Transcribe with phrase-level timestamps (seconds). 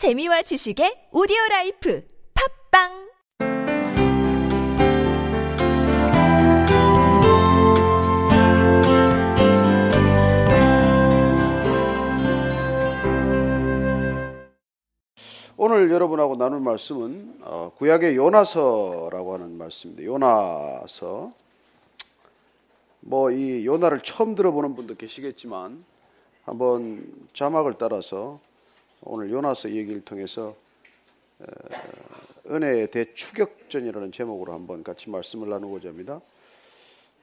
[0.00, 2.88] 재미와 지식의 오디오 라이프 팟빵
[15.58, 20.06] 오늘 여러분하고 나눌 말씀은 어, 구약의 요나서라고 하는 말씀입니다.
[20.06, 21.30] 요나서.
[23.00, 25.84] 뭐 이 요나를 처음 들어보는 분도 계시겠지만
[26.44, 27.04] 한번
[27.34, 28.40] 자막을 따라서
[29.02, 30.54] 오늘 요나서 얘기를 통해서
[31.38, 31.44] 어,
[32.50, 36.20] 은혜의 대추격전이라는 제목으로 한번 같이 말씀을 나누고자 합니다.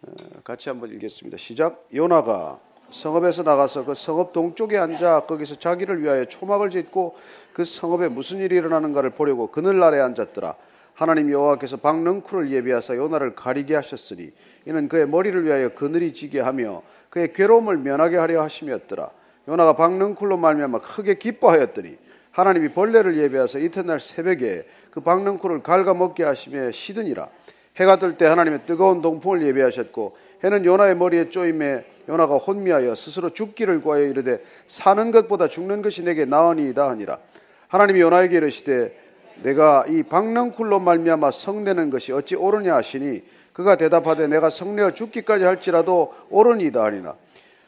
[0.02, 0.12] 어,
[0.44, 1.38] 같이 한번 읽겠습니다.
[1.38, 1.88] 시작.
[1.94, 2.60] 요나가
[2.92, 7.16] 성읍에서 나가서 그 성읍 동쪽에 앉아 거기서 자기를 위하여 초막을 짓고
[7.54, 10.56] 그 성읍에 무슨 일이 일어나는가를 보려고 그늘 아래 앉았더라.
[10.96, 14.32] 하나님 여호와께서 박능쿨을 예비하사 요나를 가리게 하셨으니
[14.66, 19.12] 이는 그의 머리를 위하여 그늘이 지게 하며 그의 괴로움을 면하게 하려 하심이었더라.
[19.48, 21.98] 요나가 박능쿨로 말미암아 크게 기뻐하였더니
[22.32, 27.30] 하나님이 벌레를 예비하사 이튿날 새벽에 그 박능쿨을 갉아먹게 하심에 시드니라.
[27.78, 33.82] 해가 뜰 때 하나님의 뜨거운 동풍을 예비하셨고 해는 요나의 머리에 쪼임에 요나가 혼미하여 스스로 죽기를
[33.82, 37.20] 구하여 이르되 사는 것보다 죽는 것이 내게 나으니이다 하니라.
[37.68, 38.98] 하나님이 요나에게 이르시되
[39.44, 46.14] 내가 이 박능쿨로 말미암아 성내는 것이 어찌 옳으냐 하시니 그가 대답하되 내가 성내어 죽기까지 할지라도
[46.30, 47.16] 옳으니이다 하니라.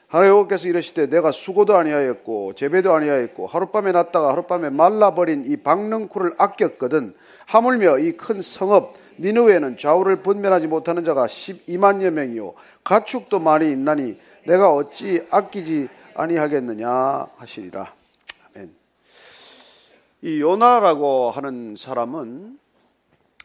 [0.10, 7.14] 하나님 여호께서 이르시되 내가 수고도 아니하였고 재배도 아니하였고 하룻밤에 났다가 하룻밤에 말라버린 이 박능쿨을 아꼈거든
[7.46, 14.74] 하물며 이 큰 성읍 니느웨는 좌우를 분별하지 못하는 자가 12만여 명이요 가축도 많이 있나니 내가
[14.74, 17.94] 어찌 아끼지 아니하겠느냐 하시리라.
[18.56, 18.74] 아멘.
[20.24, 22.58] 이 요나라고 하는 사람은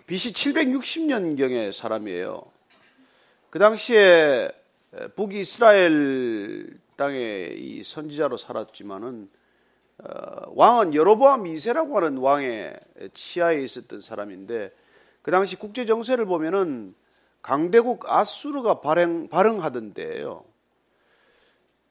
[0.07, 2.43] BC 760년경의 사람이에요.
[3.51, 4.51] 그 당시에
[5.17, 9.29] 북이스라엘 땅의 이 선지자로 살았지만은
[9.99, 12.79] 어, 왕은 여로보암 2세라고 하는 왕의
[13.15, 14.73] 치하에 있었던 사람인데
[15.23, 16.95] 그 당시 국제 정세를 보면은
[17.43, 20.45] 강대국 아수르가 발행, 발흥하던데요.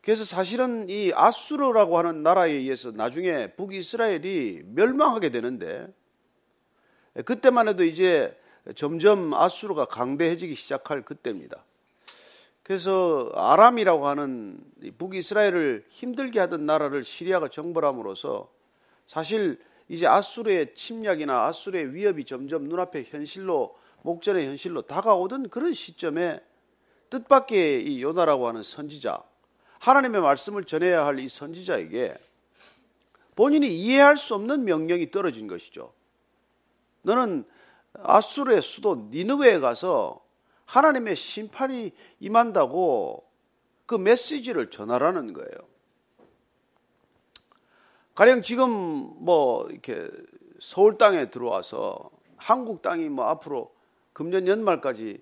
[0.01, 5.87] 그래서 사실은 이 아수르라고 하는 나라에 의해서 나중에 북이스라엘이 멸망하게 되는데
[7.23, 8.37] 그때만 해도 이제
[8.75, 11.63] 점점 아수르가 강대해지기 시작할 그때입니다.
[12.63, 14.57] 그래서 아람이라고 하는
[14.97, 18.49] 북이스라엘을 힘들게 하던 나라를 시리아가 정벌함으로써
[19.05, 19.59] 사실
[19.89, 26.39] 이제 아수르의 침략이나 아수르의 위협이 점점 눈앞에 현실로 목전의 현실로 다가오던 그런 시점에
[27.09, 29.21] 뜻밖의 이 요나라고 하는 선지자
[29.79, 32.15] 하나님의 말씀을 전해야 할 이 선지자에게
[33.35, 35.91] 본인이 이해할 수 없는 명령이 떨어진 것이죠.
[37.01, 37.45] 너는
[37.93, 40.23] 아수르의 수도 니느웨에 가서
[40.65, 43.23] 하나님의 심판이 임한다고
[43.85, 45.51] 그 메시지를 전하라는 거예요.
[48.15, 50.09] 가령 지금 뭐 이렇게
[50.59, 53.73] 서울 땅에 들어와서 한국 땅이 뭐 앞으로
[54.13, 55.21] 금년 연말까지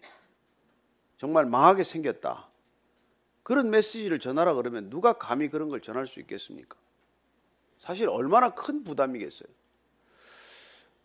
[1.18, 2.50] 정말 망하게 생겼다.
[3.44, 6.78] 그런 메시지를 전하라 그러면 누가 감히 그런 걸 전할 수 있겠습니까?
[7.80, 9.50] 사실 얼마나 큰 부담이겠어요.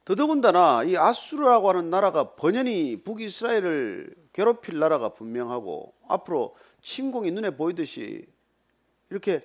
[0.06, 8.26] 더더군다나 이 아수르라고 하는 나라가 번연히 북이스라엘을 괴롭힐 나라가 분명하고 앞으로 침공이 눈에 보이듯이
[9.10, 9.44] 이렇게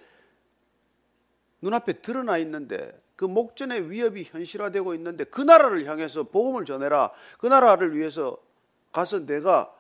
[1.62, 7.12] 눈앞에 드러나 있는데 그 목전의 위협이 현실화되고 있는데 그 나라를 향해서 복음을 전해라.
[7.38, 8.38] 그 나라를 위해서
[8.94, 9.76] 가서 내가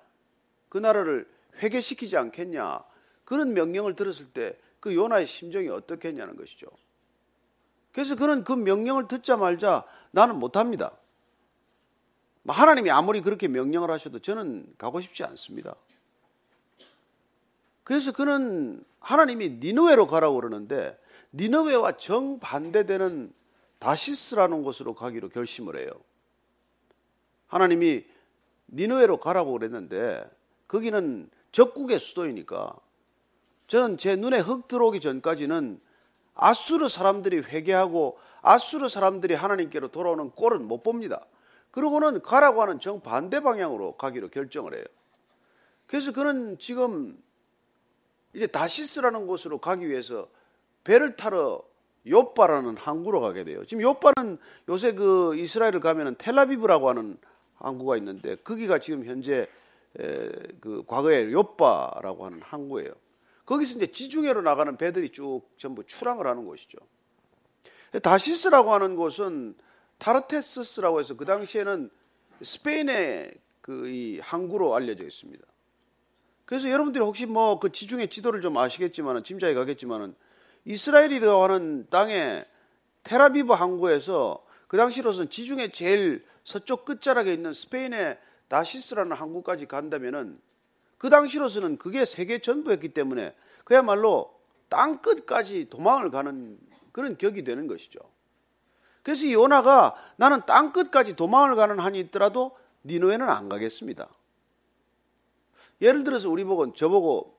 [0.68, 1.28] 그 나라를
[1.62, 2.84] 회개시키지 않겠냐.
[3.24, 6.68] 그런 명령을 들었을 때 그 요나의 심정이 어떻겠냐는 것이죠.
[7.94, 10.92] 그래서 그는 그 명령을 듣자 말자 나는 못합니다.
[12.48, 15.76] 하나님이 아무리 그렇게 명령을 하셔도 저는 가고 싶지 않습니다.
[17.84, 20.98] 그래서 그는 하나님이 니누웨로 가라고 그러는데
[21.34, 23.34] 니느웨와 정반대되는
[23.80, 25.90] 다시스라는 곳으로 가기로 결심을 해요.
[27.48, 28.06] 하나님이
[28.70, 30.24] 니느웨로 가라고 그랬는데
[30.68, 32.76] 거기는 적국의 수도이니까
[33.68, 35.82] 저는 제 눈에 흙 들어오기 전까지는
[36.34, 41.26] 아수르 사람들이 회개하고 아수르 사람들이 하나님께로 돌아오는 꼴은 못 봅니다.
[41.72, 44.84] 그러고는 가라고 하는 정반대 방향으로 가기로 결정을 해요.
[45.88, 47.22] 그래서 그는 지금
[48.34, 50.28] 이제 다시스라는 곳으로 가기 위해서
[50.84, 51.64] 배를 타러
[52.08, 53.66] 요빠라는 항구로 가게 돼요.
[53.66, 54.38] 지금 요빠는
[54.70, 57.18] 요새 그 이스라엘을 가면은 텔라비브라고 하는
[57.56, 59.48] 항구가 있는데 거기가 지금 현재
[59.94, 62.92] 그 과거에 요빠라고 하는 항구예요.
[63.46, 66.78] 거기서 이제 지중해로 나가는 배들이 쭉 전부 출항을 하는 곳이죠.
[68.00, 69.56] 다시스라고 하는 곳은
[69.98, 71.90] 타르테스스라고 해서 그 당시에는
[72.42, 75.46] 스페인의 그 이 항구로 알려져 있습니다.
[76.46, 80.16] 그래서 여러분들이 혹시 뭐 그 지중해 지도를 좀 아시겠지만은 짐작이 가겠지만은
[80.66, 82.44] 이스라엘이라고 하는 땅에
[83.04, 88.18] 테라비브 항구에서 그 당시로서는 지중해 제일 서쪽 끝자락에 있는 스페인의
[88.48, 90.40] 다시스라는 항구까지 간다면은
[90.98, 93.34] 그 당시로서는 그게 세계 전부였기 때문에
[93.64, 94.34] 그야말로
[94.70, 96.58] 땅 끝까지 도망을 가는
[96.92, 98.00] 그런 격이 되는 것이죠.
[99.04, 104.08] 그래서 이 요나가 나는 땅 끝까지 도망을 가는 한이 있더라도 니노에는 안 가겠습니다.
[105.82, 107.38] 예를 들어서 우리 보고 저보고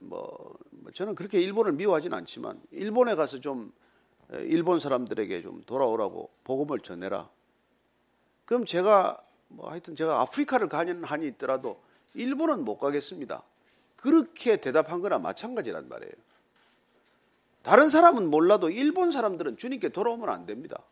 [0.00, 3.72] 뭐, 뭐 저는 그렇게 일본을 미워하진 않지만 일본에 가서 좀
[4.30, 7.30] 일본 사람들에게 좀 돌아오라고 복음을 전해라.
[8.44, 11.82] 그럼 제가 뭐 하여튼 제가 아프리카를 가는 한이 있더라도
[12.14, 13.42] 일본은 못 가겠습니다.
[13.96, 16.12] 그렇게 대답한 거나 마찬가지란 말이에요.
[17.68, 20.82] 다른 사람은 몰라도 일본 사람들은 주님께 돌아오면 안 됩니다.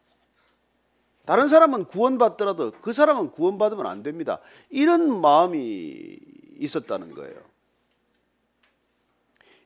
[1.24, 4.42] 다른 사람은 구원받더라도 그 사람은 구원받으면 안 됩니다.
[4.68, 6.18] 이런 마음이
[6.58, 7.40] 있었다는 거예요.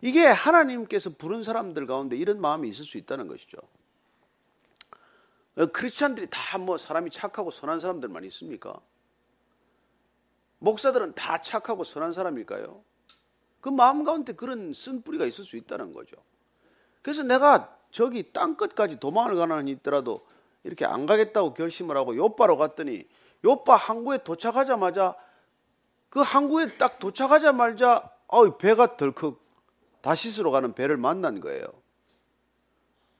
[0.00, 3.58] 이게 하나님께서 부른 사람들 가운데 이런 마음이 있을 수 있다는 것이죠.
[5.72, 8.80] 크리스찬들이 다 뭐 사람이 착하고 선한 사람들만 있습니까?
[10.60, 12.84] 목사들은 다 착하고 선한 사람일까요?
[13.60, 16.14] 그 마음 가운데 그런 쓴 뿌리가 있을 수 있다는 거죠.
[17.02, 20.26] 그래서 내가 저기 땅 끝까지 도망을 가는 한이 있더라도
[20.64, 23.04] 이렇게 안 가겠다고 결심을 하고 요바로 갔더니
[23.44, 25.14] 요바 항구에 도착하자마자
[26.10, 29.40] 그 항구에 딱 도착하자마자 어 배가 덜컥
[30.02, 31.64] 다시스로 가는 배를 만난 거예요.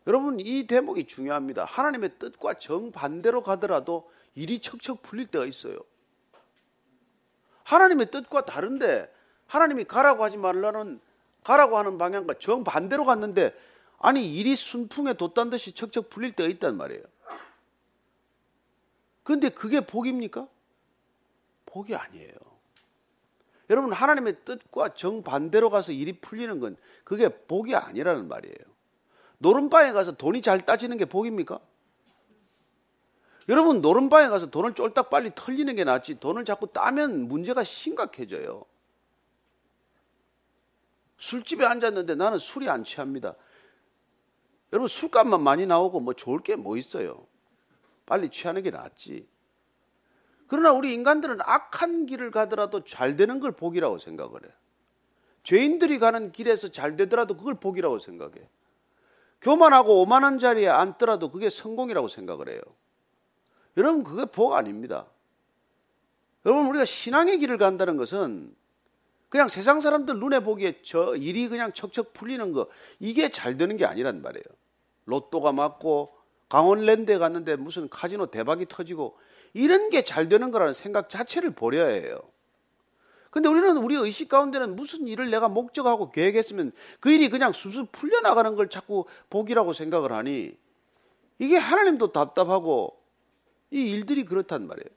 [0.06, 1.64] 여러분 이 대목이 중요합니다.
[1.64, 5.78] 하나님의 뜻과 정반대로 가더라도 일이 척척 풀릴 때가 있어요.
[7.64, 9.12] 하나님의 뜻과 다른데
[9.46, 11.00] 하나님이 가라고 하지 말라는
[11.44, 13.54] 가라고 하는 방향과 정반대로 갔는데
[14.00, 17.02] 아니 일이 순풍에 돛단 듯이 척척 풀릴 때가 있단 말이에요.
[19.23, 20.49] 그런데 그게 복입니까?
[21.67, 22.35] 복이 아니에요.
[23.69, 28.56] 여러분 하나님의 뜻과 정반대로 가서 일이 풀리는 건 그게 복이 아니라는 말이에요.
[29.38, 31.61] 노름방에 가서 돈이 잘 따지는 게 복입니까?
[33.49, 38.64] 여러분 노름방에 가서 돈을 쫄딱 빨리 털리는 게 낫지 돈을 자꾸 따면 문제가 심각해져요.
[41.19, 43.37] 술집에 앉았는데 나는 술이 안 취합니다.
[44.72, 47.26] 여러분 술값만 많이 나오고 뭐 좋을 게 뭐 있어요.
[48.06, 49.28] 빨리 취하는 게 낫지.
[50.46, 54.49] 그러나 우리 인간들은 악한 길을 가더라도 잘 되는 걸 복이라고 생각을 해.
[55.44, 58.49] 죄인들이 가는 길에서 잘 되더라도 그걸 복이라고 생각해.
[59.40, 62.61] 교만하고 오만한 자리에 앉더라도 그게 성공이라고 생각을 해요.
[63.76, 65.06] 여러분 그게 복 아닙니다.
[66.44, 68.55] 여러분 우리가 신앙의 길을 간다는 것은
[69.28, 72.69] 그냥 세상 사람들 눈에 보기에 저 일이 그냥 척척 풀리는 거
[72.99, 74.44] 이게 잘 되는 게 아니란 말이에요.
[75.10, 76.14] 로또가 맞고
[76.48, 79.16] 강원랜드에 갔는데 무슨 카지노 대박이 터지고
[79.52, 82.20] 이런 게 잘 되는 거라는 생각 자체를 버려야 해요.
[83.30, 88.56] 근데 우리는 우리 의식 가운데는 무슨 일을 내가 목적하고 계획했으면 그 일이 그냥 수술 풀려나가는
[88.56, 90.56] 걸 자꾸 복이라고 생각을 하니
[91.38, 93.00] 이게 하나님도 답답하고
[93.70, 94.88] 이 일들이 그렇단 말이에요.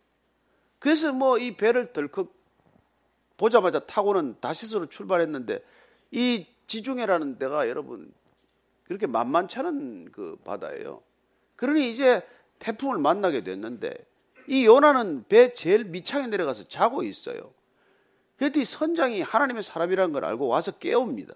[0.79, 2.33] 그래서 뭐 이 배를 덜컥
[3.37, 5.63] 보자마자 타고는 다시스로 출발했는데
[6.11, 8.11] 이 지중해라는 데가 여러분
[8.83, 11.01] 그렇게 만만치 않은 그 바다예요.
[11.55, 12.21] 그러니 이제
[12.59, 13.93] 태풍을 만나게 됐는데
[14.47, 17.53] 이 요나는 배 제일 밑창에 내려가서 자고 있어요.
[18.37, 21.33] 그랬더니 선장이 하나님의 사람이라는 걸 알고 와서 깨웁니다.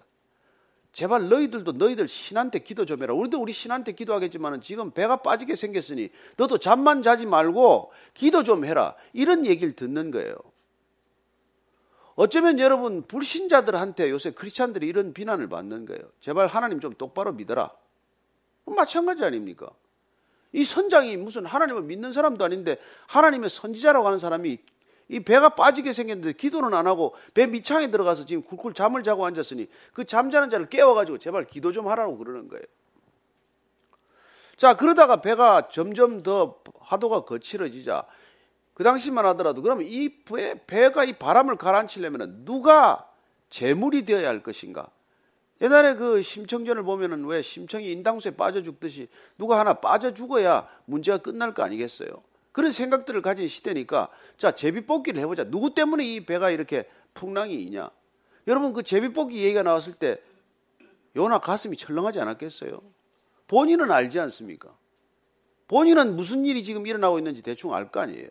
[0.92, 3.14] 제발 너희들도 너희들 신한테 기도 좀 해라.
[3.14, 8.94] 우리도 우리 신한테 기도하겠지만 지금 배가 빠지게 생겼으니 너도 잠만 자지 말고 기도 좀 해라.
[9.12, 10.34] 이런 얘기를 듣는 거예요.
[12.18, 16.02] 어쩌면 여러분 불신자들한테 요새 크리스찬들이 이런 비난을 받는 거예요.
[16.18, 17.70] 제발 하나님 좀 똑바로 믿어라.
[18.66, 19.70] 마찬가지 아닙니까?
[20.52, 24.58] 이 선장이 무슨 하나님을 믿는 사람도 아닌데 하나님의 선지자라고 하는 사람이
[25.10, 29.68] 이 배가 빠지게 생겼는데 기도는 안 하고 배 밑창에 들어가서 지금 굴굴 잠을 자고 앉았으니
[29.92, 32.64] 그 잠자는 자를 깨워가지고 제발 기도 좀 하라고 그러는 거예요.
[34.56, 38.04] 자, 그러다가 배가 점점 더 하도가 거칠어지자
[38.78, 43.10] 그 당시만 하더라도 그러면 이 배, 배가 이 바람을 가라앉히려면 누가
[43.50, 44.88] 재물이 되어야 할 것인가?
[45.60, 51.54] 옛날에 그 심청전을 보면은 왜 심청이 인당수에 빠져 죽듯이 누가 하나 빠져 죽어야 문제가 끝날
[51.54, 52.08] 거 아니겠어요?
[52.52, 55.42] 그런 생각들을 가진 시대니까 자 제비 뽑기를 해보자.
[55.42, 57.90] 누구 때문에 이 배가 이렇게 풍랑이 있냐?
[58.46, 60.20] 여러분 그 제비 뽑기 얘기가 나왔을 때
[61.16, 62.80] 요나 가슴이 철렁하지 않았겠어요?
[63.48, 64.72] 본인은 알지 않습니까?
[65.66, 68.30] 본인은 무슨 일이 지금 일어나고 있는지 대충 알 거 아니에요.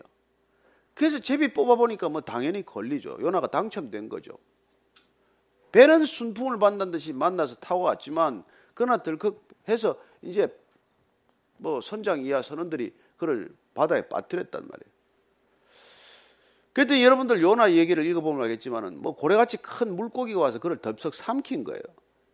[0.98, 3.18] 그래서 제비 뽑아보니까 뭐 당연히 걸리죠.
[3.22, 4.38] 요나가 당첨된 거죠.
[5.72, 10.48] 배는 순풍을 만난 듯이 만나서 타고 왔지만 그러나 덜컥 해서 이제
[11.58, 14.98] 뭐 선장 이하 선원들이 그를 바다에 빠뜨렸단 말이에요.
[16.74, 21.82] 그랬더니 여러분들 요나 얘기를 읽어보면 알겠지만은 뭐 고래같이 큰 물고기가 와서 그를 덥석 삼킨 거예요.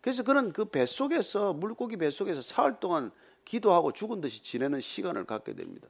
[0.01, 3.11] 그래서 그는 그 뱃속에서 물고기 뱃속에서 사흘 동안
[3.45, 5.87] 기도하고 죽은 듯이 지내는 시간을 갖게 됩니다.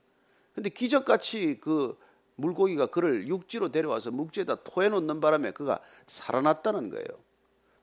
[0.53, 1.97] 근데 기적같이 그
[2.35, 7.05] 물고기가 그를 육지로 데려와서 묵지에다 토해 놓는 바람에 그가 살아났다는 거예요.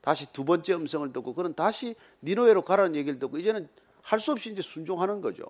[0.01, 3.69] 다시 두 번째 음성을 듣고 그는 다시 니노에로 가라는 얘기를 듣고 이제는
[4.01, 5.43] 할 수 없이 이제 순종하는 거죠.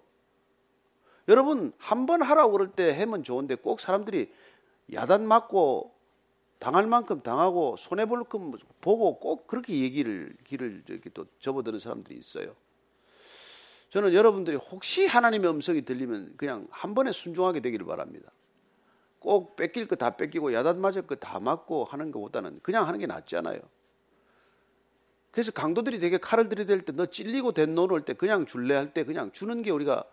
[1.28, 4.32] 여러분 한 번 하라고 그럴 때 하면 좋은데 꼭 사람들이
[4.92, 5.94] 야단 맞고
[6.60, 12.20] 당할 만큼 당하고 손해 볼 만큼 보고 꼭 그렇게 얘기를 길을 저기 또 접어드는 사람들이
[12.20, 12.56] 있어요.
[13.90, 18.32] 저는 여러분들이 혹시 하나님의 음성이 들리면 그냥 한 번에 순종하게 되기를 바랍니다.
[19.22, 23.06] 꼭 뺏길 거 다 뺏기고 야단 맞을 거 다 맞고 하는 것보다는 그냥 하는 게
[23.08, 23.60] 낫지 않아요.
[25.32, 29.32] 그래서 강도들이 되게 칼을 들이댈 때 너 찔리고 된노 올때 그냥 줄래 할 때 그냥
[29.32, 30.04] 주는 게 우리가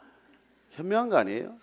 [0.71, 1.57] 현명한 거 아니에요?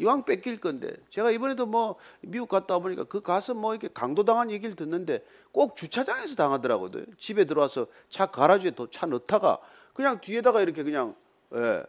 [0.00, 4.24] 이왕 뺏길 건데 제가 이번에도 뭐 미국 갔다 와 보니까 그 가서 뭐 이렇게 강도
[4.24, 6.90] 당한 얘기를 듣는데 꼭 주차장에서 당하더라고요.
[7.16, 9.58] 집에 들어와서 차 가라지에 차 넣다가
[9.94, 11.16] 그냥 뒤에다가 이렇게 그냥
[11.54, 11.82] 예,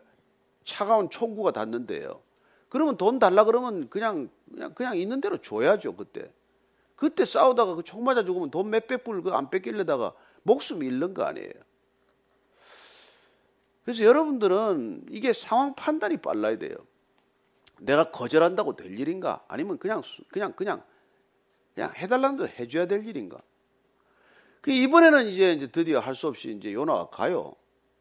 [0.63, 2.21] 차가운 총구가 닿는데요.
[2.69, 6.31] 그러면 돈 달라 그러면 그냥 그냥 그냥 있는 대로 줘야죠 그때.
[6.95, 11.23] 그때 싸우다가 그 총 맞아 죽으면 돈 몇백 불 그 안 뺏길려다가 목숨 잃는 거
[11.23, 11.51] 아니에요.
[13.83, 16.75] 그래서 여러분들은 이게 상황 판단이 빨라야 돼요.
[17.79, 19.43] 내가 거절한다고 될 일인가?
[19.47, 20.83] 아니면 그냥 그냥 그냥
[21.73, 23.41] 그냥 해달라는 대로 해줘야 될 일인가?
[24.61, 27.55] 그 이번에는 이제, 이제 드디어 할 수 없이 이제 요나가 가요.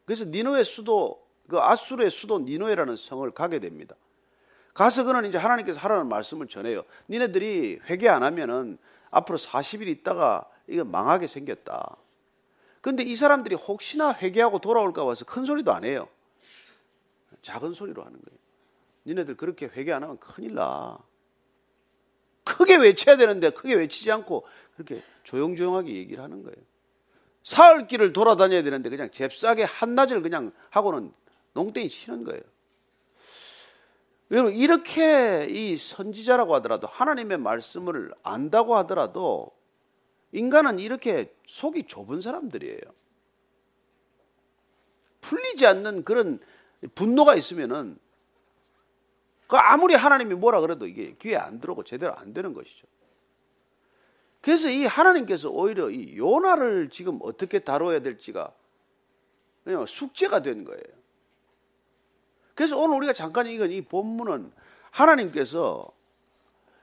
[0.05, 3.95] 그래서 니노의 수도 그 아수르의 수도 니노에라는 성을 가게 됩니다.
[4.79, 6.85] 가서 그는 이제 하나님께서 하라는 말씀을 전해요.
[7.09, 8.79] 니네들이 회개 안 하면은
[9.11, 11.97] 앞으로 40일 있다가 이거 망하게 생겼다.
[12.81, 16.07] 근데 이 사람들이 혹시나 회개하고 돌아올까 봐서 큰 소리도 안 해요.
[17.43, 18.39] 작은 소리로 하는 거예요.
[19.05, 20.97] 니네들 그렇게 회개 안 하면 큰일 나.
[22.45, 26.57] 크게 외쳐야 되는데 크게 외치지 않고 그렇게 조용조용하게 얘기를 하는 거예요.
[27.43, 31.13] 사흘 길을 돌아다녀야 되는데 그냥 잽싸게 한낮을 그냥 하고는
[31.55, 32.43] 농땡이 치는 거예요.
[34.31, 39.51] 여러분 이렇게 이 선지자라고 하더라도 하나님의 말씀을 안다고 하더라도
[40.33, 42.81] 인간은 이렇게 속이 좁은 사람들이에요.
[45.23, 46.41] 풀리지 않는 그런
[46.95, 47.99] 분노가 있으면은
[49.47, 52.87] 그 아무리 하나님이 뭐라 그래도 이게 귀에 안 들어오고 제대로 안 되는 것이죠.
[54.43, 58.53] 그래서 이 하나님께서 오히려 이 요나를 지금 어떻게 다뤄야 될지가
[59.65, 60.99] 그냥 숙제가 된 거예요.
[62.59, 64.51] 그래서 오늘 우리가 잠깐 읽은 이 본문은
[64.91, 65.93] 하나님께서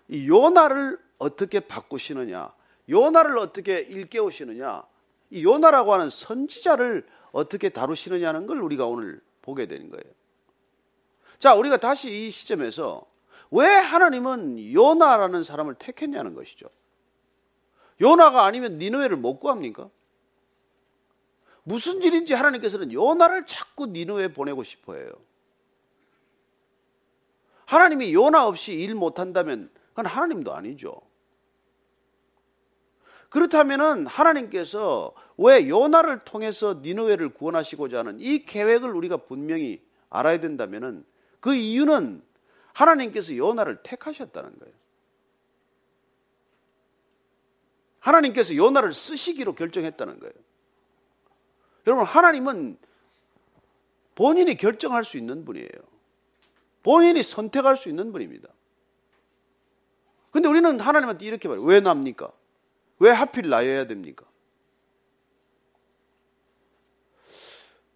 [0.08, 2.53] 이 요나를 어떻게 바꾸시느냐,
[2.88, 4.84] 요나를 어떻게 일깨우시느냐,
[5.32, 10.05] 이 요나라고 하는 선지자를 어떻게 다루시느냐는 걸 우리가 오늘 보게 되는 거예요.
[11.39, 13.05] 자, 우리가 다시 이 시점에서
[13.51, 16.70] 왜 하나님은 요나라는 사람을 택했냐는 것이죠.
[18.00, 19.89] 요나가 아니면 니누에를 못 구합니까?
[21.63, 25.12] 무슨 일인지 하나님께서는 요나를 자꾸 니누에 보내고 싶어 해요.
[27.65, 31.01] 하나님이 요나 없이 일 못한다면 그건 하나님도 아니죠.
[33.29, 41.05] 그렇다면은 하나님께서 왜 요나를 통해서 니누에를 구원하시고자 하는 이 계획을 우리가 분명히 알아야 된다면은
[41.39, 42.24] 그 이유는
[42.74, 44.74] 하나님께서 요나를 택하셨다는 거예요.
[48.00, 50.34] 하나님께서 요나를 쓰시기로 결정했다는 거예요.
[51.88, 52.77] 여러분, 하나님은
[54.13, 55.95] 본인이 결정할 수 있는 분이에요.
[56.86, 58.48] 본인이 선택할 수 있는 분입니다.
[60.30, 61.65] 근데 우리는 하나님한테 이렇게 말해요.
[61.65, 62.32] 왜 납니까?
[63.00, 64.24] 왜 하필 나여야 됩니까?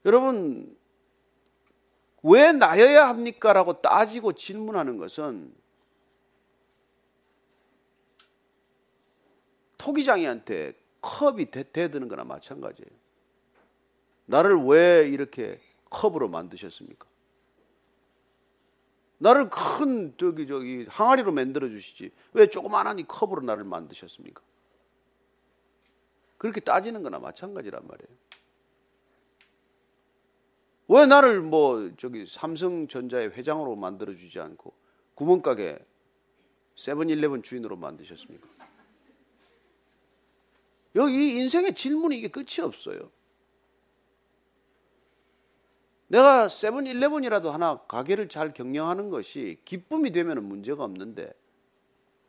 [0.06, 0.76] 여러분,
[2.24, 3.54] 왜 나여야 합니까?
[3.54, 5.54] 라고 따지고 질문하는 것은
[9.78, 12.90] 토기장이한테 컵이 대, 대드는 거나 마찬가지예요.
[14.26, 15.60] 나를 왜 이렇게
[15.92, 17.08] 컵으로 만드셨습니까?
[19.20, 24.42] 나를 큰 저기 저기 항아리로 만들어 주시지 왜 조그만한 이 컵으로 나를 만드셨습니까?
[26.38, 28.18] 그렇게 따지는 거나 마찬가지란 말이에요.
[30.88, 34.74] 왜 나를 뭐 저기 삼성전자의 회장으로 만들어 주지 않고
[35.16, 35.78] 구멍가게
[36.78, 38.48] 세븐일레븐 주인으로 만드셨습니까?
[40.96, 43.12] 여기 인생의 질문이 이게 끝이 없어요.
[46.10, 51.32] 내가 세븐일레븐이라도 하나 가게를 잘 경영하는 것이 기쁨이 되면 문제가 없는데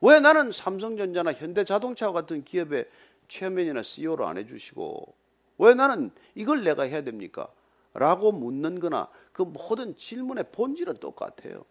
[0.02, 2.88] 왜 나는 삼성전자나 현대자동차 같은 기업의
[3.28, 5.14] 체어맨이나 CEO를 안 해주시고
[5.58, 7.48] 왜 나는 이걸 내가 해야 됩니까?
[7.94, 11.64] 라고 묻는 거나 그 모든 질문의 본질은 똑같아요.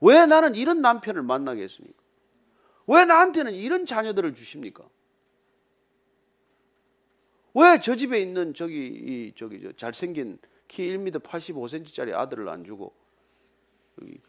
[0.00, 1.98] 왜 나는 이런 남편을 만나겠습니까?
[2.86, 4.84] 왜 나한테는 이런 자녀들을 주십니까?
[7.54, 10.38] 왜 저 집에 있는 저기 이 저기 저 잘생긴
[10.68, 12.92] 키 1m 85cm짜리 아들을 안 주고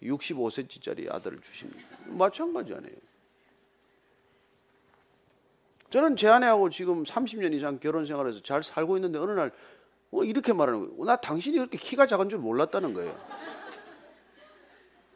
[0.01, 1.79] 65cm짜리 아들을 주십니다.
[2.05, 2.95] 마찬가지 아니에요.
[5.89, 9.51] 저는 제 아내하고 지금 30년 이상 결혼 생활에서 잘 살고 있는데 어느 날
[10.11, 11.05] 어, 이렇게 말하는 거예요.
[11.05, 13.15] 나 당신이 그렇게 키가 작은 줄 몰랐다는 거예요.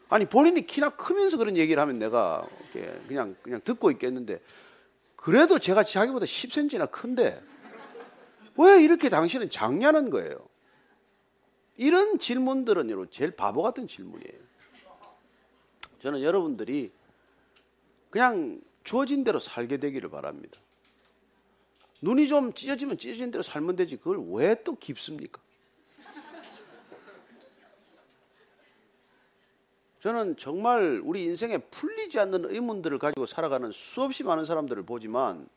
[0.10, 2.48] 아니 본인이 키나 크면서 그런 얘기를 하면 내가
[3.08, 4.42] 그냥 그냥 듣고 있겠는데
[5.16, 7.42] 그래도 제가 자기보다 10cm나 큰데
[8.58, 10.53] 왜 이렇게 당신은 작냐는 거예요.
[11.78, 14.44] 이런 질문들은 여러분 제일 바보 같은 질문이에요.
[16.02, 16.92] 저는 여러분들이
[18.10, 20.60] 그냥 주어진 대로 살게 되기를 바랍니다.
[22.02, 25.42] 눈이 좀 찢어지면 찢어진 대로 살면 되지 그걸 왜 또 깊습니까?
[30.02, 35.48] 저는 정말 우리 인생에 풀리지 않는 의문들을 가지고 살아가는 수없이 많은 사람들을 보지만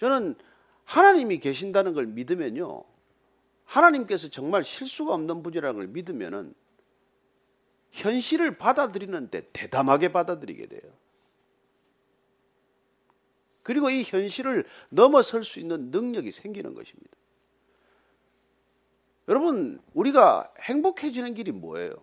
[0.00, 0.34] 저는
[0.84, 2.82] 하나님이 계신다는 걸 믿으면요.
[3.70, 6.54] 하나님께서 정말 실수가 없는 분이라는 걸 믿으면은
[7.92, 10.82] 현실을 받아들이는데 대담하게 받아들이게 돼요.
[13.62, 17.10] 그리고 이 현실을 넘어설 수 있는 능력이 생기는 것입니다.
[19.28, 21.94] 여러분, 우리가 행복해지는 길이 뭐예요?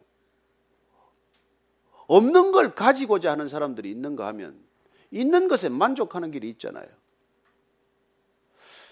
[2.07, 4.57] 없는 걸 가지고자 하는 사람들이 있는가 하면
[5.11, 6.87] 있는 것에 만족하는 길이 있잖아요.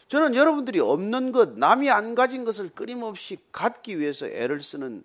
[0.07, 5.03] 저는 여러분들이 없는 것, 남이 안 가진 것을 끊임없이 갖기 위해서 애를 쓰는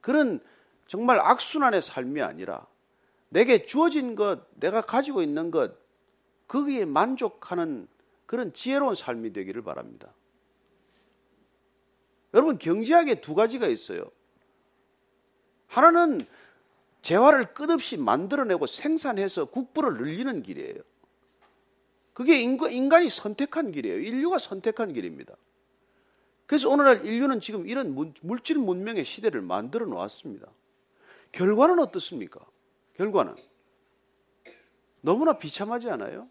[0.00, 0.40] 그런
[0.86, 2.66] 정말 악순환의 삶이 아니라
[3.28, 5.72] 내게 주어진 것, 내가 가지고 있는 것,
[6.48, 7.88] 거기에 만족하는
[8.26, 10.12] 그런 지혜로운 삶이 되기를 바랍니다.
[12.34, 14.10] 여러분, 경제학에 두 가지가 있어요.
[15.66, 16.20] 하나는
[17.00, 20.76] 재화를 끝없이 만들어내고 생산해서 국부를 늘리는 길이에요.
[22.12, 23.98] 그게 인간이 선택한 길이에요.
[23.98, 25.34] 인류가 선택한 길입니다.
[26.46, 30.48] 그래서 오늘날 인류는 지금 이런 물질 문명의 시대를 만들어 놓았습니다.
[31.32, 32.44] 결과는 어떻습니까?
[32.94, 33.34] 결과는
[35.00, 36.28] 너무나 비참하지 않아요?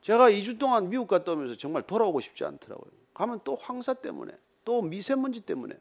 [0.00, 2.90] 제가 2주 동안 미국 갔다 오면서 정말 돌아오고 싶지 않더라고요.
[3.14, 5.78] 가면 또 황사 때문에, 또 미세먼지 때문에,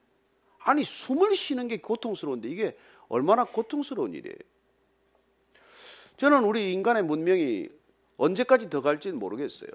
[0.59, 2.77] 아니 숨을 쉬는 게 고통스러운데 이게
[3.09, 4.37] 얼마나 고통스러운 일이에요.
[6.17, 7.69] 저는 우리 인간의 문명이
[8.17, 9.69] 언제까지 더 갈지는 모르겠어요.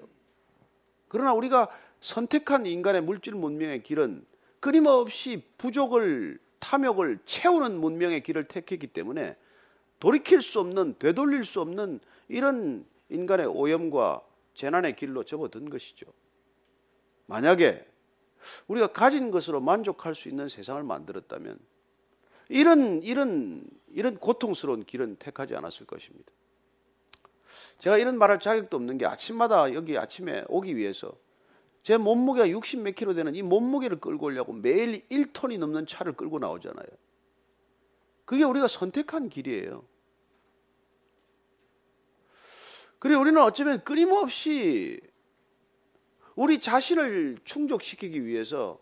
[1.07, 1.69] 그러나 우리가
[2.01, 4.25] 선택한 인간의 물질 문명의 길은
[4.59, 9.35] 끊임없이 부족을 탐욕을 채우는 문명의 길을 택했기 때문에
[9.99, 14.21] 돌이킬 수 없는 되돌릴 수 없는 이런 인간의 오염과
[14.53, 16.05] 재난의 길로 접어든 것이죠.
[17.25, 17.85] 만약에
[18.67, 21.59] 우리가 가진 것으로 만족할 수 있는 세상을 만들었다면
[22.49, 26.31] 이런 이런 이런 고통스러운 길은 택하지 않았을 것입니다.
[27.79, 31.13] 제가 이런 말할 자격도 없는 게 아침마다 여기 아침에 오기 위해서
[31.83, 36.39] 제 몸무게가 60 몇 킬로 되는 이 몸무게를 끌고 오려고 매일 1톤이 넘는 차를 끌고
[36.39, 36.87] 나오잖아요.
[38.25, 39.85] 그게 우리가 선택한 길이에요.
[42.99, 44.99] 그리고 우리는 어쩌면 끊임없이
[46.35, 48.79] 우리 자신을 충족시키기 위해서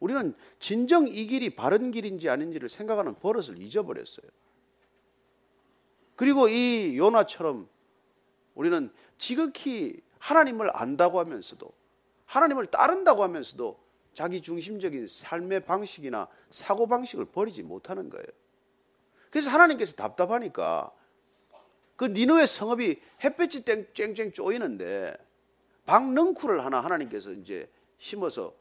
[0.00, 4.26] 우리는 진정 이 길이 바른 길인지 아닌지를 생각하는 버릇을 잊어버렸어요.
[6.16, 7.68] 그리고 이 요나처럼
[8.54, 11.70] 우리는 지극히 하나님을 안다고 하면서도
[12.26, 13.78] 하나님을 따른다고 하면서도
[14.14, 18.26] 자기 중심적인 삶의 방식이나 사고 방식을 버리지 못하는 거예요.
[19.30, 20.92] 그래서 하나님께서 답답하니까
[21.96, 25.16] 그 니누의 성읍이 햇볕이 쨍쨍 쪼이는데
[25.86, 28.54] 박넝쿨을 하나 하나님께서 이제 심어서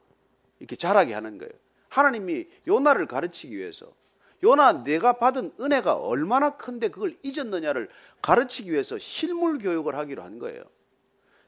[0.64, 1.52] 이렇게 자라게 하는 거예요.
[1.90, 3.94] 하나님이 요나를 가르치기 위해서
[4.42, 7.90] 요나 내가 받은 은혜가 얼마나 큰데 그걸 잊었느냐를
[8.22, 10.64] 가르치기 위해서 실물 교육을 하기로 한 거예요.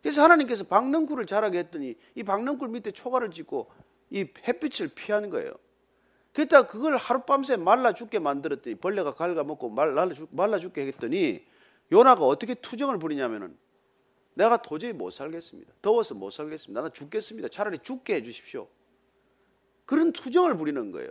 [0.01, 3.71] 그래서 하나님께서 박넝쿨을 자라게 했더니 이 박넝쿨 밑에 초가를 짓고
[4.09, 5.53] 이 햇빛을 피하는 거예요.
[6.33, 11.45] 그랬다가 그걸 하룻밤새 말라 죽게 만들었더니 벌레가 갉아먹고 말라, 말라 죽게 했더니
[11.89, 13.57] 요나가 어떻게 투정을 부리냐면은
[14.33, 15.73] 내가 도저히 못 살겠습니다.
[15.81, 16.81] 더워서 못 살겠습니다.
[16.81, 17.47] 나는 죽겠습니다.
[17.47, 18.67] 차라리 죽게 해주십시오.
[19.85, 21.09] 그런 투정을 부리는 거예요.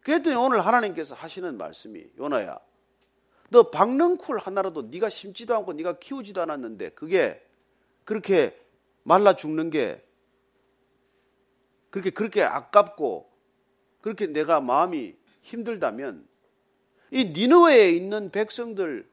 [0.00, 2.58] 그랬더니 오늘 하나님께서 하시는 말씀이 요나야
[3.50, 7.40] 너 박넝쿨 하나라도 네가 심지도 않고 네가 키우지도 않았는데 그게
[8.04, 8.58] 그렇게
[9.04, 10.04] 말라 죽는 게
[11.90, 13.30] 그렇게 그렇게 아깝고
[14.00, 16.26] 그렇게 내가 마음이 힘들다면
[17.10, 19.08] 이 니느웨에 있는 백성들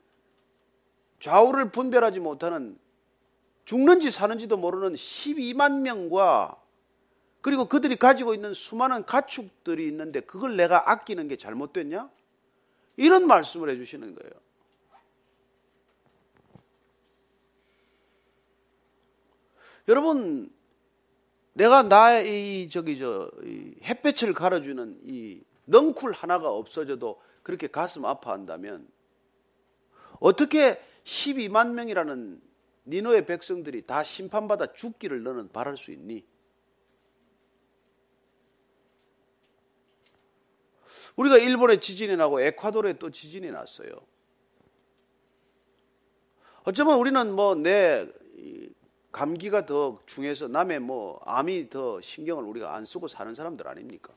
[1.20, 2.80] 좌우를 분별하지 못하는
[3.66, 6.60] 죽는지 사는지도 모르는 12만 명과
[7.42, 12.10] 그리고 그들이 가지고 있는 수많은 가축들이 있는데 그걸 내가 아끼는 게 잘못됐냐?
[12.98, 14.32] 이런 말씀을 해주시는 거예요.
[19.88, 20.52] 여러분,
[21.54, 28.88] 내가 나의 이 저기 저 이 햇볕을 가려주는 이 넝쿨 하나가 없어져도 그렇게 가슴 아파한다면
[30.20, 32.42] 어떻게 12만 명이라는
[32.88, 36.26] 니노의 백성들이 다 심판받아 죽기를 너는 바랄 수 있니?
[41.20, 43.90] 우리가 일본에 지진이 나고 에콰도르에 또 지진이 났어요.
[46.64, 48.08] 어쩌면 우리는 뭐 내
[49.12, 54.14] 감기가 더 중해서 남의 뭐 암이 더 신경을 우리가 안 쓰고 사는 사람들 아닙니까?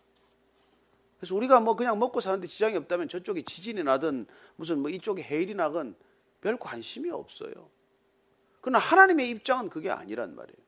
[1.18, 5.54] 그래서 우리가 뭐 그냥 먹고 사는데 지장이 없다면 저쪽에 지진이 나든 무슨 뭐 이쪽에 해일이
[5.54, 5.96] 나건
[6.40, 7.70] 별 관심이 없어요.
[8.60, 10.61] 그러나 하나님의 입장은 그게 아니란 말이에요.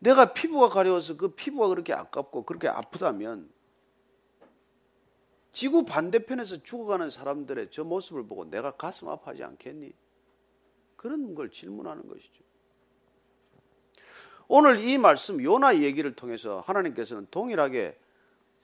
[0.00, 3.48] 내가 피부가 가려워서 그 피부가 그렇게 아깝고 그렇게 아프다면
[5.52, 9.92] 지구 반대편에서 죽어가는 사람들의 저 모습을 보고 내가 가슴 아파하지 않겠니?
[10.96, 12.44] 그런 걸 질문하는 것이죠.
[14.48, 17.96] 오늘 이 말씀 요나 얘기를 통해서 하나님께서는 동일하게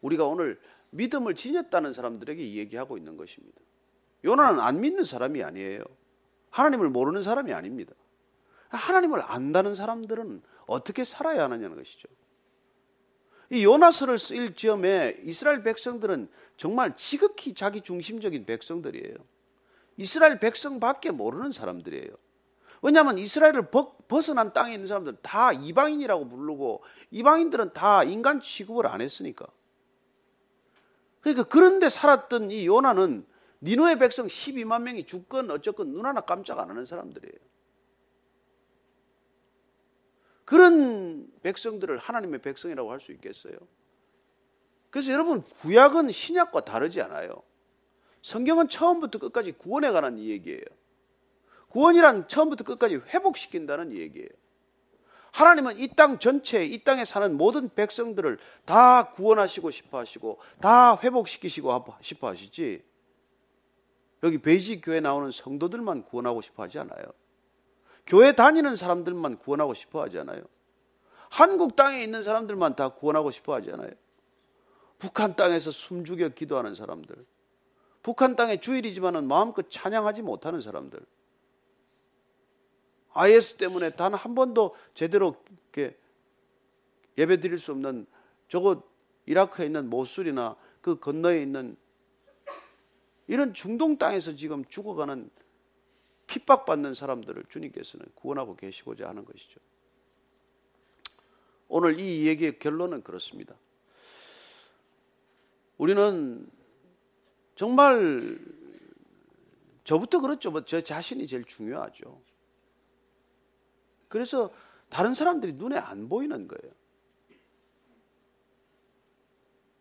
[0.01, 3.61] 우리가 오늘 믿음을 지녔다는 사람들에게 얘기하고 있는 것입니다.
[4.25, 5.85] 요나는 안 믿는 사람이 아니에요.
[6.51, 7.95] 하나님을 모르는 사람이 아닙니다.
[8.69, 12.09] 하나님을 안다는 사람들은 어떻게 살아야 하느냐는 것이죠.
[13.51, 19.15] 이 요나서를 쓰일 즈음에 이스라엘 백성들은 정말 지극히 자기 중심적인 백성들이에요.
[19.97, 22.11] 이스라엘 백성밖에 모르는 사람들이에요.
[22.83, 23.69] 왜냐하면 이스라엘을
[24.09, 29.47] 벗어난 땅에 있는 사람들은 다 이방인이라고 부르고 이방인들은 다 인간 취급을 안 했으니까.
[31.21, 33.27] 그러니까 그런데 살았던 이 요나는
[33.63, 37.39] 니노의 백성 12만 명이 죽건 어쨌건 눈 하나 깜짝 안 하는 사람들이에요.
[40.47, 43.55] 그런 백성들을 하나님의 백성이라고 할 수 있겠어요?
[44.91, 47.43] 그래서 여러분 구약은 신약과 다르지 않아요.
[48.23, 50.63] 성경은 처음부터 끝까지 구원에 관한 얘기예요.
[51.69, 54.29] 구원이란 처음부터 끝까지 회복시킨다는 얘기예요.
[55.33, 61.85] 하나님은 이 땅 전체, 이 땅에 사는 모든 백성들을 다 구원하시고 싶어 하시고, 다 회복시키시고
[62.01, 62.83] 싶어 하시지,
[64.23, 67.05] 여기 베이직 교회 나오는 성도들만 구원하고 싶어 하지 않아요.
[68.07, 70.43] 교회 다니는 사람들만 구원하고 싶어 하지 않아요.
[71.29, 73.91] 한국 땅에 있는 사람들만 다 구원하고 싶어 하지 않아요.
[74.99, 77.27] 북한 땅에서 숨죽여 기도하는 사람들,
[78.03, 81.01] 북한 땅에 주일이지만은 마음껏 찬양하지 못하는 사람들,
[83.13, 85.37] IS 때문에 단 한 번도 제대로
[85.73, 85.97] 이렇게
[87.19, 88.07] 예배 드릴 수 없는
[88.49, 88.83] 저거
[89.27, 91.77] 이라크에 있는 모술이나 그 건너에 있는
[93.27, 95.29] 이런 중동 땅에서 지금 죽어가는
[96.27, 99.61] 핍박받는 사람들을 주님께서는 구원하고 계시고자 하는 것이죠.
[101.69, 103.55] 오늘 이 얘기의 결론은 그렇습니다.
[105.79, 106.49] 우리는
[107.55, 108.39] 정말
[109.85, 110.51] 저부터 그렇죠.
[110.51, 112.21] 뭐 저 자신이 제일 중요하죠.
[114.09, 114.53] 그래서
[114.89, 116.75] 다른 사람들이 눈에 안 보이는 거예요.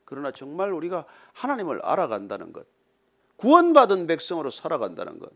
[0.03, 2.67] 그러나 정말 우리가 하나님을 알아간다는 것,
[3.37, 5.31] 구원받은 백성으로 살아간다는 것,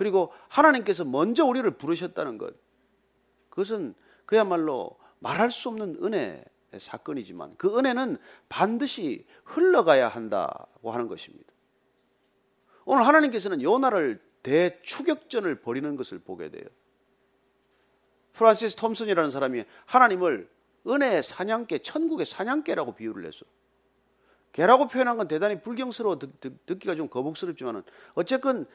[0.00, 2.54] 그리고 하나님께서 먼저 우리를 부르셨다는 것,
[3.50, 6.42] 그것은 그야말로 말할 수 없는 은혜의
[6.78, 8.16] 사건이지만 그 은혜는
[8.48, 11.52] 반드시 흘러가야 한다고 하는 것입니다.
[12.86, 16.64] 오늘 하나님께서는 요나를 대추격전을 벌이는 것을 보게 돼요.
[18.32, 20.48] 프란시스 톰슨이라는 사람이 하나님을
[20.86, 23.44] 은혜의 사냥개, 천국의 사냥개라고 비유를 해서
[24.52, 27.82] 개라고 표현한 건 대단히 불경스러워 듣기가 좀 거북스럽지만은
[28.14, 28.66] 어쨌건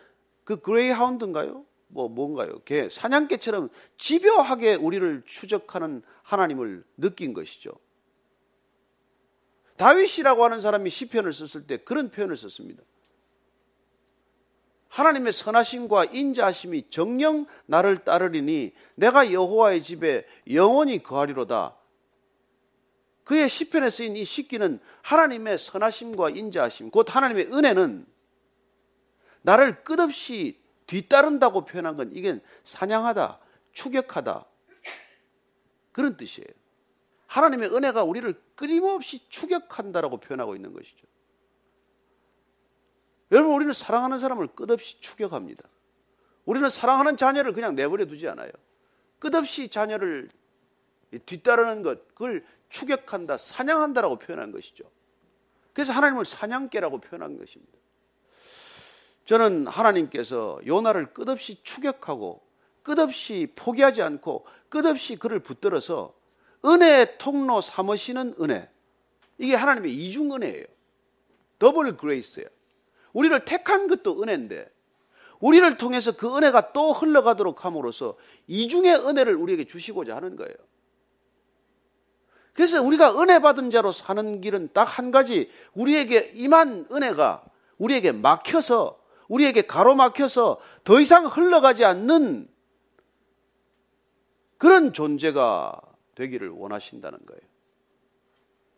[0.45, 1.65] 그 그레이하운드인가요?
[1.87, 2.59] 뭐 뭔가요?
[2.63, 7.71] 개 사냥개처럼 집요하게 우리를 추적하는 하나님을 느낀 것이죠.
[9.77, 12.81] 다윗이라고 하는 사람이 시편을 썼을 때 그런 표현을 썼습니다.
[14.87, 21.75] 하나님의 선하심과 인자하심이 정령 나를 따르리니 내가 여호와의 집에 영원히 거하리로다.
[23.25, 28.05] 그의 시편에 쓰인 이 시기는 하나님의 선하심과 인자하심, 곧 하나님의 은혜는
[29.45, 33.39] 나를 끝없이 뒤따른다고 표현한 건 이게 사냥하다,
[33.73, 34.45] 추격하다
[35.91, 36.47] 그런 뜻이에요.
[37.27, 41.07] 하나님의 은혜가 우리를 끊임없이 추격한다라고 표현하고 있는 것이죠.
[43.31, 45.63] 여러분 우리는 사랑하는 사람을 끝없이 추격합니다.
[46.45, 48.51] 우리는 사랑하는 자녀를 그냥 내버려 두지 않아요.
[49.19, 50.29] 끝없이 자녀를
[51.25, 54.85] 뒤따르는 것, 그걸 추격한다, 사냥한다라고 표현한 것이죠.
[55.73, 57.84] 그래서 하나님을 사냥개라고 표현한 것입니다.
[59.25, 62.45] 저는 하나님께서 요나를 끝없이 추격하고
[62.83, 66.13] 끝없이 포기하지 않고 끝없이 그를 붙들어서
[66.63, 68.69] 은혜의 통로 삼으시는 은혜.
[69.37, 70.65] 이게 하나님의 이중 은혜예요.
[71.59, 72.47] double grace예요.
[73.13, 74.69] 우리를 택한 것도 은혜인데
[75.39, 80.53] 우리를 통해서 그 은혜가 또 흘러가도록 함으로써 이중의 은혜를 우리에게 주시고자 하는 거예요.
[82.53, 87.43] 그래서 우리가 은혜 받은 자로 사는 길은 딱 한 가지 우리에게 임한 은혜가
[87.77, 92.47] 우리에게 막혀서 우리에게 가로막혀서 더 이상 흘러가지 않는
[94.57, 95.79] 그런 존재가
[96.15, 97.41] 되기를 원하신다는 거예요.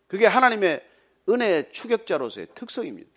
[0.06, 0.84] 그게 하나님의
[1.28, 3.10] 은혜의 추격자로서의 특성입니다.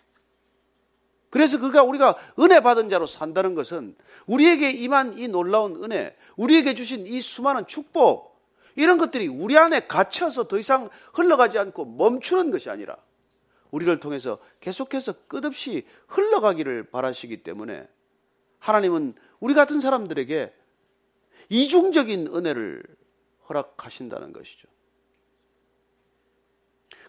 [1.30, 7.06] 그래서 그가 우리가 은혜 받은 자로 산다는 것은 우리에게 임한 이 놀라운 은혜, 우리에게 주신
[7.06, 8.32] 이 수많은 축복,
[8.76, 12.96] 이런 것들이 우리 안에 갇혀서 더 이상 흘러가지 않고 멈추는 것이 아니라
[13.72, 17.88] 우리를 통해서 계속해서 끝없이 흘러가기를 바라시기 때문에
[18.60, 20.54] 하나님은 우리 같은 사람들에게
[21.48, 22.84] 이중적인 은혜를
[23.48, 24.68] 허락하신다는 것이죠.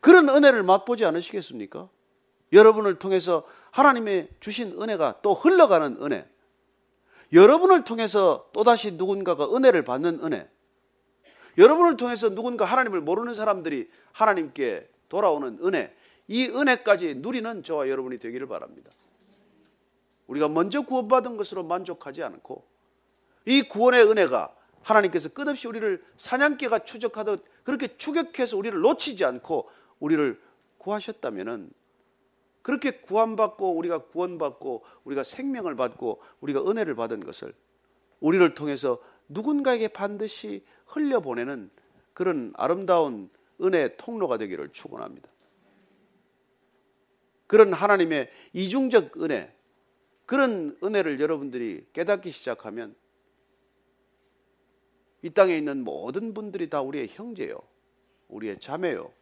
[0.02, 1.90] 그런 은혜를 맛보지 않으시겠습니까?
[2.52, 6.28] 여러분을 통해서 하나님의 주신 은혜가 또 흘러가는 은혜.
[7.32, 10.50] 여러분을 통해서 또다시 누군가가 은혜를 받는 은혜.
[11.58, 15.96] 여러분을 통해서 누군가 하나님을 모르는 사람들이 하나님께 돌아오는 은혜.
[16.28, 18.92] 이 은혜까지 누리는 저와 여러분이 되기를 바랍니다.
[20.28, 22.66] 우리가 먼저 구원받은 것으로 만족하지 않고
[23.46, 30.42] 이 구원의 은혜가 하나님께서 끝없이 우리를 사냥개가 추적하듯 그렇게 추격해서 우리를 놓치지 않고 우리를
[30.78, 31.72] 구하셨다면은
[32.62, 37.54] 그렇게 구원받고 우리가 구원받고 우리가 생명을 받고 우리가 은혜를 받은 것을
[38.22, 41.70] 우리를 통해서 누군가에게 반드시 흘려보내는
[42.14, 43.30] 그런 아름다운
[43.62, 45.30] 은혜의 통로가 되기를 축원합니다.
[47.54, 49.56] 그런 하나님의 이중적 은혜,
[50.26, 52.96] 그런 은혜를 여러분들이 깨닫기 시작하면
[55.22, 57.60] 이 땅에 있는 모든 분들이 다 우리의 형제요,
[58.30, 59.14] 우리의 자매요,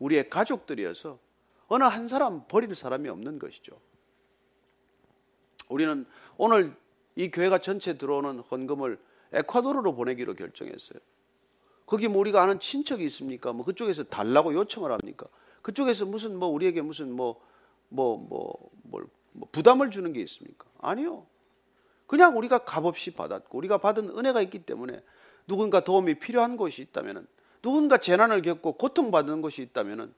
[0.00, 1.18] 우리의 가족들이어서
[1.68, 3.80] 어느 한 사람 버릴 사람이 없는 것이죠.
[5.70, 6.04] 우리는
[6.36, 6.76] 오늘
[7.16, 9.00] 이 교회가 전체 들어오는 헌금을
[9.32, 11.00] 에콰도르로 보내기로 결정했어요.
[11.86, 13.54] 거기 뭐 우리가 아는 친척이 있습니까?
[13.54, 15.26] 뭐 그쪽에서 달라고 요청을 합니까?
[15.62, 17.40] 그쪽에서 무슨 뭐 우리에게 무슨 뭐
[17.92, 20.66] 뭐 뭐 뭘 뭐 부담을 주는 게 있습니까?
[20.78, 21.26] 아니요.
[22.06, 25.02] 그냥 우리가 값없이 받았고 우리가 받은 은혜가 있기 때문에
[25.46, 27.26] 누군가 도움이 필요한 곳이 있다면은
[27.62, 30.12] 누군가 재난을 겪고 고통받는 곳이 있다면은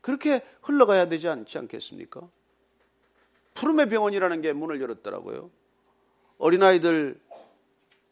[0.00, 2.28] 그렇게 흘러가야 되지 않지 않겠습니까?
[3.54, 5.50] 푸름의 병원이라는 게 문을 열었더라고요.
[6.38, 7.20] 어린아이들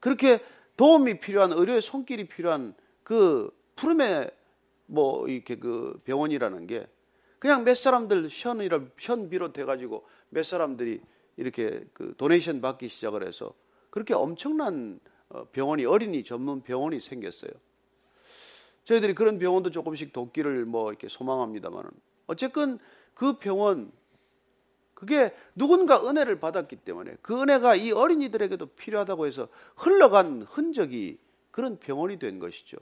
[0.01, 0.41] 그렇게
[0.77, 4.31] 도움이 필요한 의료의 손길이 필요한 그 푸름의
[4.87, 6.87] 뭐 이렇게 그 병원이라는 게
[7.39, 11.01] 그냥 몇 사람들 현이라 현 비롯해 가지고 몇 사람들이
[11.37, 13.53] 이렇게 그 도네이션 받기 시작을 해서
[13.91, 17.51] 그렇게 엄청난 어, 병원이 어린이 전문 병원이 생겼어요.
[18.85, 21.91] 저희들이 그런 병원도 조금씩 돕기를 뭐 이렇게 소망합니다만은
[22.29, 22.79] 어쨌건
[23.15, 23.91] 그 병원
[24.95, 31.19] 그게 누군가 은혜를 받았기 때문에 그 은혜가 이 어린이들에게도 필요하다고 해서 흘러간 흔적이
[31.51, 32.79] 그런 병원이 된 것이죠.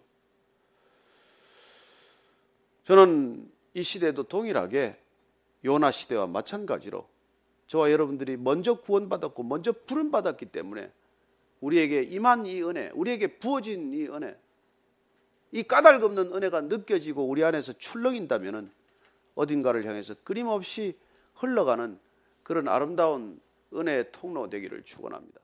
[2.85, 4.97] 저는 이 시대도 동일하게
[5.65, 7.09] 요나 시대와 마찬가지로
[7.67, 10.91] 저와 여러분들이 먼저 구원받았고 먼저 부름받았기 때문에
[11.61, 14.37] 우리에게 임한 이 은혜, 우리에게 부어진 이 은혜,
[15.51, 18.71] 이 까닭 없는 은혜가 느껴지고 우리 안에서 출렁인다면
[19.35, 20.99] 어딘가를 향해서 끊임없이
[21.35, 21.99] 흘러가는
[22.43, 23.41] 그런 아름다운
[23.73, 25.41] 은혜의 통로 되기를 축원합니다.